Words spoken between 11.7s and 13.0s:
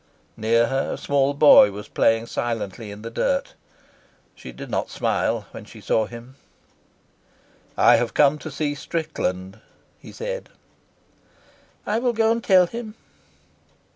"I will go and tell him."